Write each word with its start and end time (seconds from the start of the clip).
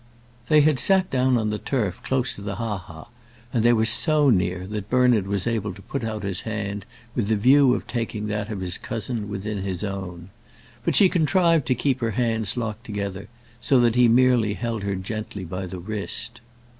They 0.47 0.61
had 0.61 0.79
sat 0.79 1.11
down 1.11 1.37
on 1.37 1.51
the 1.51 1.59
turf 1.59 2.01
close 2.01 2.33
to 2.33 2.41
the 2.41 2.55
ha 2.55 2.79
ha, 2.79 3.09
and 3.53 3.61
they 3.63 3.71
were 3.71 3.85
so 3.85 4.31
near 4.31 4.65
that 4.65 4.89
Bernard 4.89 5.27
was 5.27 5.45
able 5.45 5.75
to 5.75 5.81
put 5.83 6.03
out 6.03 6.23
his 6.23 6.41
hand 6.41 6.85
with 7.13 7.27
the 7.27 7.35
view 7.35 7.75
of 7.75 7.85
taking 7.85 8.25
that 8.25 8.49
of 8.51 8.61
his 8.61 8.79
cousin 8.79 9.29
within 9.29 9.59
his 9.59 9.83
own. 9.83 10.31
But 10.83 10.95
she 10.95 11.07
contrived 11.07 11.67
to 11.67 11.75
keep 11.75 11.99
her 11.99 12.17
hands 12.17 12.57
locked 12.57 12.83
together, 12.83 13.29
so 13.61 13.79
that 13.81 13.93
he 13.93 14.07
merely 14.07 14.55
held 14.55 14.81
her 14.81 14.95
gently 14.95 15.45
by 15.45 15.67
the 15.67 15.77
wrist. 15.77 16.41